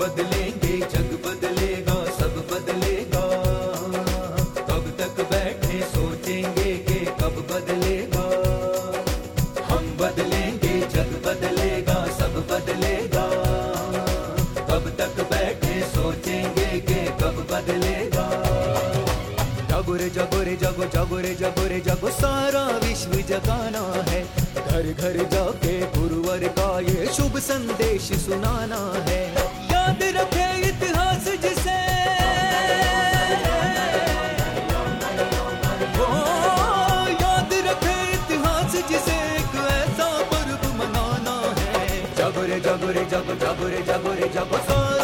[0.00, 3.24] बदलेंगे, जग बदलेगा, सब बदलेगा।
[4.68, 8.24] कब तक बैठे सोचेंगे कि कब बदलेगा।
[9.64, 13.26] हम बदलेंगे, जग बदलेगा, सब बदलेगा।
[14.70, 18.26] कब तक बैठे सोचेंगे कि कब बदलेगा।
[19.70, 24.24] जागो रे जागो रे जागो जागो रे जागो रे जागो, सारा विश्व जगाना है।
[24.54, 29.49] घर घर जाके गुरुवर का ये शुभ संदेश सुनाना है।
[42.40, 44.99] मनाना है जागो रे जागो रे जागो जागो रे जागो